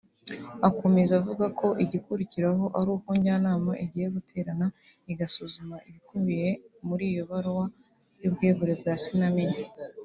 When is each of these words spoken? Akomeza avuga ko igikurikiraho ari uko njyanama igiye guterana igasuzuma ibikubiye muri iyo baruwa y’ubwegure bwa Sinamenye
Akomeza 0.67 1.13
avuga 1.21 1.45
ko 1.59 1.67
igikurikiraho 1.83 2.65
ari 2.79 2.89
uko 2.95 3.09
njyanama 3.17 3.71
igiye 3.83 4.07
guterana 4.15 4.67
igasuzuma 5.11 5.75
ibikubiye 5.87 6.49
muri 6.87 7.03
iyo 7.11 7.23
baruwa 7.31 7.65
y’ubwegure 8.21 8.73
bwa 8.81 8.93
Sinamenye 9.03 9.61